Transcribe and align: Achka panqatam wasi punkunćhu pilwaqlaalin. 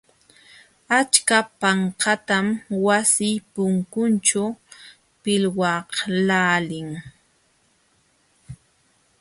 Achka 0.99 1.37
panqatam 1.59 2.45
wasi 2.85 3.29
punkunćhu 3.53 4.43
pilwaqlaalin. 5.21 6.89